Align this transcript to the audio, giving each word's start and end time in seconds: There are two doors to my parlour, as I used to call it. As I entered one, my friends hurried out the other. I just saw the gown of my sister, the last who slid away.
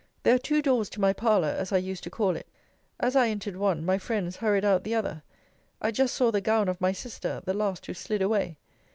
There 0.23 0.33
are 0.33 0.39
two 0.39 0.63
doors 0.63 0.89
to 0.89 0.99
my 0.99 1.13
parlour, 1.13 1.49
as 1.49 1.71
I 1.71 1.77
used 1.77 2.03
to 2.05 2.09
call 2.09 2.35
it. 2.35 2.47
As 2.99 3.15
I 3.15 3.27
entered 3.27 3.55
one, 3.55 3.85
my 3.85 3.99
friends 3.99 4.37
hurried 4.37 4.65
out 4.65 4.83
the 4.83 4.95
other. 4.95 5.21
I 5.79 5.91
just 5.91 6.15
saw 6.15 6.31
the 6.31 6.41
gown 6.41 6.67
of 6.67 6.81
my 6.81 6.91
sister, 6.91 7.43
the 7.45 7.53
last 7.53 7.85
who 7.85 7.93
slid 7.93 8.23
away. 8.23 8.57